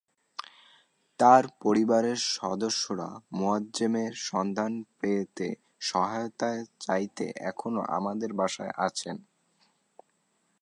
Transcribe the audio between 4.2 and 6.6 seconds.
সন্ধান পেতে সহায়তা